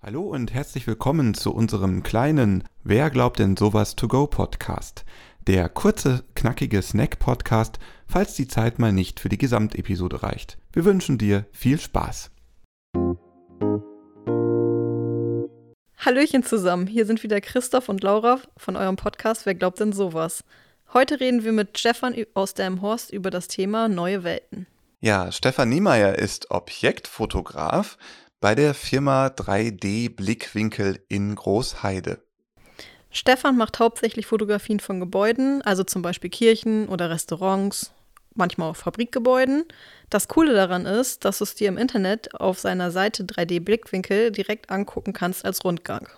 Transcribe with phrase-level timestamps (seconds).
[0.00, 5.04] Hallo und herzlich willkommen zu unserem kleinen Wer glaubt denn sowas to go Podcast.
[5.48, 10.56] Der kurze, knackige Snack-Podcast, falls die Zeit mal nicht für die Gesamtepisode reicht.
[10.72, 12.30] Wir wünschen dir viel Spaß.
[15.98, 20.44] Hallöchen zusammen, hier sind wieder Christoph und Laura von eurem Podcast Wer glaubt denn sowas?
[20.92, 24.68] Heute reden wir mit Stefan aus Delmhorst über das Thema neue Welten.
[25.00, 27.98] Ja, Stefan Niemeyer ist Objektfotograf
[28.40, 32.22] bei der Firma 3D Blickwinkel in Großheide.
[33.10, 37.92] Stefan macht hauptsächlich Fotografien von Gebäuden, also zum Beispiel Kirchen oder Restaurants,
[38.34, 39.64] manchmal auch Fabrikgebäuden.
[40.10, 44.30] Das Coole daran ist, dass du es dir im Internet auf seiner Seite 3D Blickwinkel
[44.30, 46.08] direkt angucken kannst als Rundgang.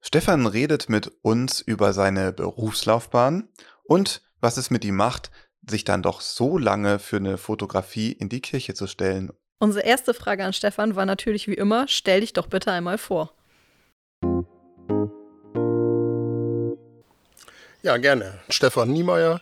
[0.00, 3.48] Stefan redet mit uns über seine Berufslaufbahn
[3.84, 5.30] und was es mit ihm macht,
[5.66, 9.32] sich dann doch so lange für eine Fotografie in die Kirche zu stellen
[9.62, 13.30] Unsere erste Frage an Stefan war natürlich wie immer, stell dich doch bitte einmal vor.
[17.82, 18.40] Ja, gerne.
[18.48, 19.40] Stefan Niemeyer,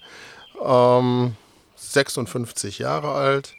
[0.63, 1.37] ähm,
[1.75, 3.55] 56 Jahre alt,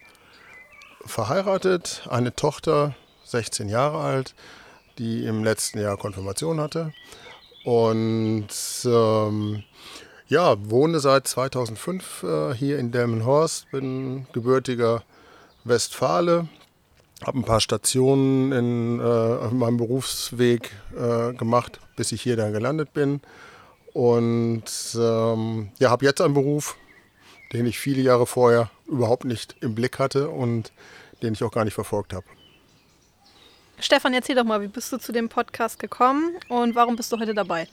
[1.04, 4.36] verheiratet, eine Tochter, 16 Jahre alt,
[4.98, 6.92] die im letzten Jahr Konfirmation hatte.
[7.64, 8.46] Und
[8.84, 9.64] ähm,
[10.28, 15.02] ja, wohne seit 2005 äh, hier in Delmenhorst, bin gebürtiger
[15.64, 16.48] Westfale.
[17.24, 22.52] Habe ein paar Stationen in, äh, auf meinem Berufsweg äh, gemacht, bis ich hier dann
[22.52, 23.20] gelandet bin.
[23.92, 24.64] Und
[24.96, 26.76] ähm, ja, habe jetzt einen Beruf,
[27.52, 30.72] den ich viele Jahre vorher überhaupt nicht im Blick hatte und
[31.22, 32.26] den ich auch gar nicht verfolgt habe.
[33.78, 37.18] Stefan, erzähl doch mal, wie bist du zu dem Podcast gekommen und warum bist du
[37.18, 37.68] heute dabei?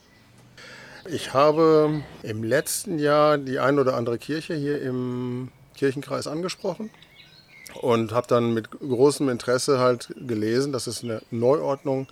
[1.08, 6.90] Ich habe im letzten Jahr die ein oder andere Kirche hier im Kirchenkreis angesprochen
[7.80, 12.06] und habe dann mit großem Interesse halt gelesen, dass es eine Neuordnung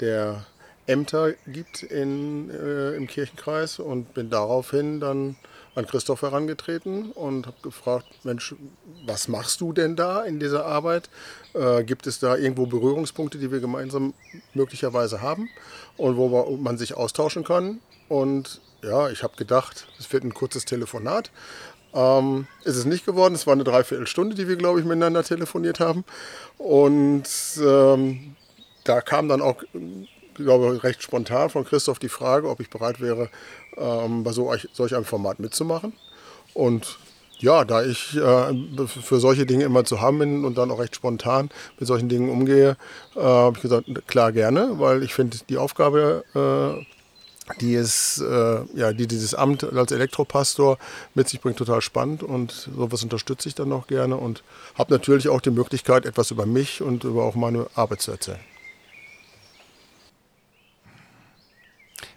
[0.00, 0.46] der
[0.86, 5.36] Ämter gibt in, äh, im Kirchenkreis und bin daraufhin dann
[5.74, 8.54] an Christoph herangetreten und habe gefragt, Mensch,
[9.06, 11.08] was machst du denn da in dieser Arbeit?
[11.54, 14.14] Äh, gibt es da irgendwo Berührungspunkte, die wir gemeinsam
[14.52, 15.48] möglicherweise haben
[15.96, 17.80] und wo man sich austauschen kann?
[18.08, 21.30] Und ja, ich habe gedacht, es wird ein kurzes Telefonat,
[21.94, 23.34] ähm, ist es nicht geworden.
[23.34, 26.04] Es war eine Dreiviertelstunde, die wir, glaube ich, miteinander telefoniert haben.
[26.58, 27.24] Und
[27.60, 28.36] ähm,
[28.84, 29.62] da kam dann auch,
[30.34, 33.30] glaube ich, recht spontan von Christoph die Frage, ob ich bereit wäre,
[33.76, 35.92] ähm, bei so, solch einem Format mitzumachen.
[36.52, 36.98] Und
[37.38, 40.96] ja, da ich äh, für solche Dinge immer zu haben bin und dann auch recht
[40.96, 42.76] spontan mit solchen Dingen umgehe,
[43.16, 46.93] äh, habe ich gesagt, klar gerne, weil ich finde die Aufgabe äh,
[47.60, 50.78] die ist, äh, ja, die dieses Amt als Elektropastor
[51.14, 54.42] mit sich bringt, total spannend und sowas unterstütze ich dann auch gerne und
[54.76, 58.40] habe natürlich auch die Möglichkeit, etwas über mich und über auch meine Arbeit zu erzählen.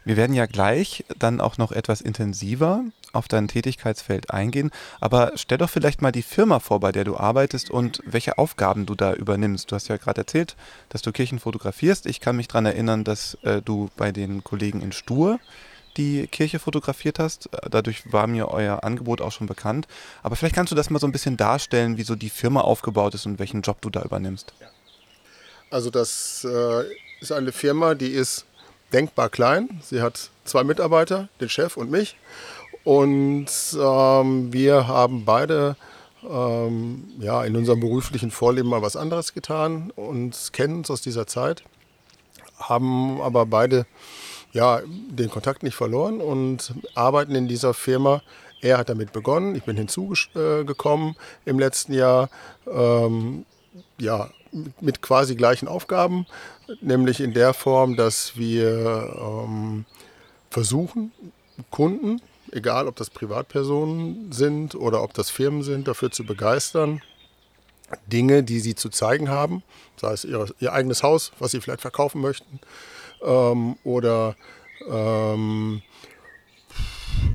[0.08, 5.58] Wir werden ja gleich dann auch noch etwas intensiver auf dein Tätigkeitsfeld eingehen, aber stell
[5.58, 9.14] doch vielleicht mal die Firma vor, bei der du arbeitest und welche Aufgaben du da
[9.14, 9.70] übernimmst.
[9.70, 10.56] Du hast ja gerade erzählt,
[10.88, 12.06] dass du Kirchen fotografierst.
[12.06, 15.42] Ich kann mich daran erinnern, dass äh, du bei den Kollegen in Stur
[15.98, 17.50] die Kirche fotografiert hast.
[17.70, 19.90] Dadurch war mir euer Angebot auch schon bekannt.
[20.24, 23.14] Aber vielleicht kannst du das mal so ein bisschen darstellen, wie so die Firma aufgebaut
[23.14, 24.54] ist und welchen Job du da übernimmst.
[25.70, 26.84] Also das äh,
[27.20, 28.46] ist eine Firma, die ist
[28.94, 29.82] denkbar klein.
[29.82, 32.18] Sie hat zwei Mitarbeiter, den Chef und mich.
[32.84, 33.48] Und
[33.80, 35.76] ähm, wir haben beide
[36.24, 41.28] ähm, ja, in unserem beruflichen Vorleben mal was anderes getan und kennen uns aus dieser
[41.28, 41.64] Zeit,
[42.58, 43.86] haben aber beide
[44.54, 48.22] ja, den Kontakt nicht verloren und arbeiten in dieser Firma.
[48.62, 51.16] Er hat damit begonnen, ich bin hinzugekommen
[51.46, 52.30] im letzten Jahr.
[52.66, 53.46] Ähm,
[54.00, 54.30] ja,
[54.82, 56.26] mit quasi gleichen Aufgaben,
[56.82, 59.86] nämlich in der Form, dass wir ähm,
[60.50, 61.12] versuchen,
[61.72, 62.22] Kunden,
[62.52, 67.02] egal ob das Privatpersonen sind oder ob das Firmen sind, dafür zu begeistern,
[68.06, 69.64] Dinge, die sie zu zeigen haben,
[69.96, 72.60] sei es ihr, ihr eigenes Haus, was sie vielleicht verkaufen möchten,
[73.22, 74.36] ähm, oder
[74.90, 75.82] ähm,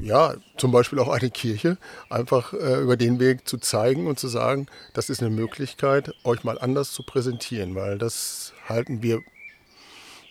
[0.00, 1.78] ja, zum Beispiel auch eine Kirche,
[2.10, 6.44] einfach äh, über den Weg zu zeigen und zu sagen, das ist eine Möglichkeit, euch
[6.44, 9.20] mal anders zu präsentieren, weil das halten wir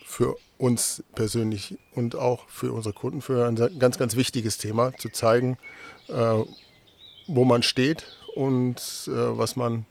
[0.04, 5.08] für uns persönlich und auch für unsere Kunden für ein ganz, ganz wichtiges Thema, zu
[5.08, 5.58] zeigen,
[6.08, 6.42] äh,
[7.26, 8.76] wo man steht und
[9.06, 9.86] äh, was man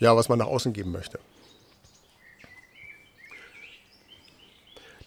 [0.00, 1.20] ja, was man nach außen geben möchte.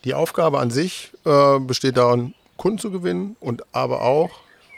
[0.05, 4.31] Die Aufgabe an sich äh, besteht darin, Kunden zu gewinnen und aber auch,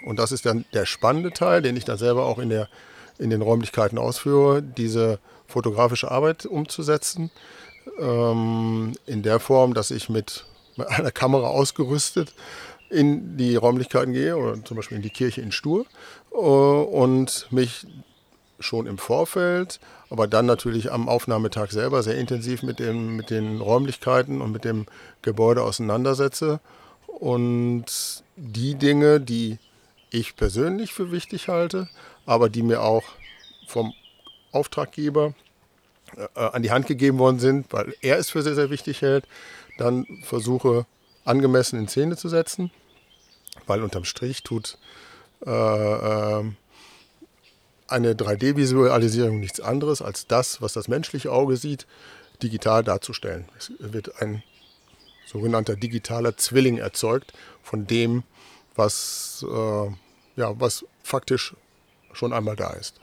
[0.06, 2.70] und das ist dann der spannende Teil, den ich dann selber auch in, der,
[3.18, 7.32] in den Räumlichkeiten ausführe, diese fotografische Arbeit umzusetzen.
[8.00, 10.46] ähm, in der Form, dass ich mit
[10.88, 12.34] einer Kamera ausgerüstet
[12.90, 15.86] in die Räumlichkeiten gehe oder zum Beispiel in die Kirche in Stur
[16.32, 17.88] äh, und mich
[18.60, 19.80] schon im Vorfeld,
[20.10, 24.64] aber dann natürlich am Aufnahmetag selber sehr intensiv mit, dem, mit den Räumlichkeiten und mit
[24.64, 24.86] dem
[25.22, 26.62] Gebäude auseinandersetze.
[27.20, 29.58] Und die Dinge, die
[30.10, 31.90] ich persönlich für wichtig halte,
[32.26, 33.04] aber die mir auch
[33.68, 33.94] vom
[34.52, 35.34] Auftraggeber
[36.36, 39.26] äh, an die Hand gegeben worden sind, weil er es für sehr, sehr wichtig hält,
[39.78, 40.86] dann versuche
[41.24, 42.72] angemessen in Szene zu setzen,
[43.66, 44.78] weil unterm Strich tut
[45.46, 46.44] äh, äh,
[47.88, 51.86] eine 3D-Visualisierung nichts anderes als das, was das menschliche Auge sieht,
[52.42, 53.46] digital darzustellen.
[53.58, 54.44] Es wird ein
[55.26, 58.24] sogenannter digitaler Zwilling erzeugt von dem,
[58.76, 59.88] was, äh,
[60.36, 61.56] ja, was faktisch
[62.14, 63.00] schon einmal da ist.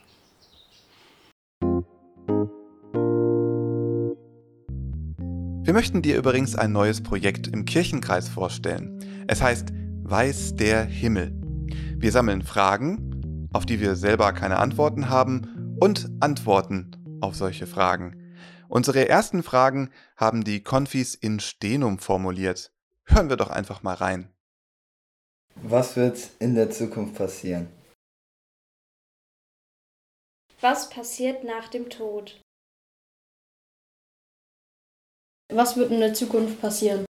[5.64, 9.24] Wir möchten dir übrigens ein neues Projekt im Kirchenkreis vorstellen.
[9.28, 9.68] Es heißt
[10.02, 11.32] Weiß der Himmel.
[11.96, 16.90] Wir sammeln Fragen, auf die wir selber keine Antworten haben, und Antworten
[17.20, 18.21] auf solche Fragen.
[18.72, 22.72] Unsere ersten Fragen haben die Konfis in Stenum formuliert.
[23.04, 24.32] Hören wir doch einfach mal rein.
[25.56, 27.70] Was wird in der Zukunft passieren?
[30.62, 32.40] Was passiert nach dem Tod?
[35.52, 37.04] Was wird in der Zukunft passieren?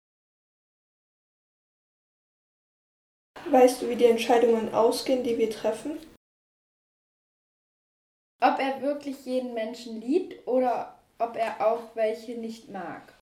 [3.52, 5.98] Weißt du, wie die Entscheidungen ausgehen, die wir treffen?
[8.40, 13.14] Ob er wirklich jeden Menschen liebt oder ob er auch welche nicht mag.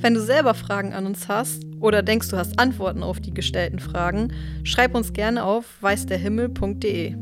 [0.00, 3.80] Wenn du selber Fragen an uns hast oder denkst, du hast Antworten auf die gestellten
[3.80, 7.16] Fragen, schreib uns gerne auf weißderhimmel.de.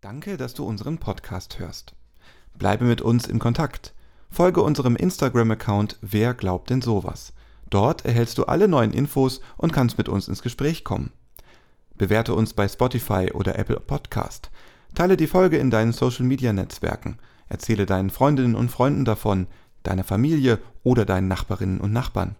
[0.00, 1.94] Danke, dass du unseren Podcast hörst.
[2.54, 3.94] Bleibe mit uns in Kontakt.
[4.28, 7.32] Folge unserem Instagram-Account Wer glaubt denn sowas?
[7.70, 11.12] Dort erhältst du alle neuen Infos und kannst mit uns ins Gespräch kommen.
[11.96, 14.50] Bewerte uns bei Spotify oder Apple Podcast.
[14.94, 17.18] Teile die Folge in deinen Social-Media-Netzwerken.
[17.48, 19.46] Erzähle deinen Freundinnen und Freunden davon,
[19.82, 22.36] deiner Familie oder deinen Nachbarinnen und Nachbarn.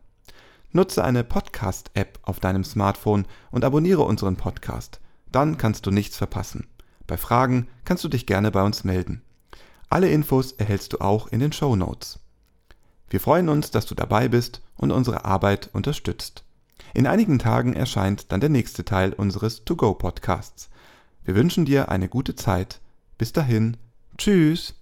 [0.72, 5.00] Nutze eine Podcast-App auf deinem Smartphone und abonniere unseren Podcast.
[5.32, 6.66] Dann kannst du nichts verpassen.
[7.06, 9.22] Bei Fragen kannst du dich gerne bei uns melden.
[9.90, 12.20] Alle Infos erhältst du auch in den Show Notes.
[13.10, 16.44] Wir freuen uns, dass du dabei bist und unsere Arbeit unterstützt.
[16.92, 20.68] In einigen Tagen erscheint dann der nächste Teil unseres To-Go-Podcasts.
[21.24, 22.80] Wir wünschen dir eine gute Zeit.
[23.16, 23.78] Bis dahin.
[24.18, 24.74] Tschüss.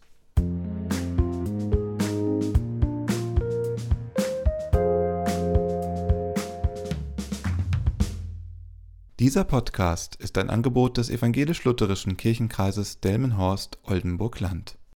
[9.19, 14.77] Dieser Podcast ist ein Angebot des evangelisch-lutherischen Kirchenkreises Delmenhorst-Oldenburg-Land.